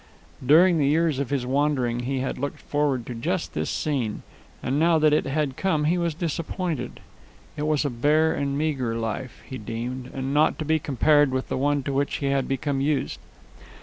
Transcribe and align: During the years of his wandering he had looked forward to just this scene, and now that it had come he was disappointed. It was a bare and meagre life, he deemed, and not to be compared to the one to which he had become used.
During 0.43 0.79
the 0.79 0.87
years 0.87 1.19
of 1.19 1.29
his 1.29 1.45
wandering 1.45 1.99
he 1.99 2.21
had 2.21 2.39
looked 2.39 2.59
forward 2.59 3.05
to 3.05 3.13
just 3.13 3.53
this 3.53 3.69
scene, 3.69 4.23
and 4.63 4.79
now 4.79 4.97
that 4.97 5.13
it 5.13 5.25
had 5.27 5.55
come 5.55 5.83
he 5.83 5.95
was 5.99 6.15
disappointed. 6.15 7.01
It 7.55 7.67
was 7.67 7.85
a 7.85 7.91
bare 7.91 8.33
and 8.33 8.57
meagre 8.57 8.95
life, 8.95 9.43
he 9.47 9.59
deemed, 9.59 10.09
and 10.11 10.33
not 10.33 10.57
to 10.57 10.65
be 10.65 10.79
compared 10.79 11.31
to 11.33 11.43
the 11.47 11.55
one 11.55 11.83
to 11.83 11.93
which 11.93 12.15
he 12.15 12.25
had 12.31 12.47
become 12.47 12.81
used. 12.81 13.19